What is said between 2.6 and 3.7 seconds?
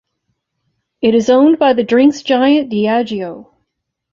Diageo.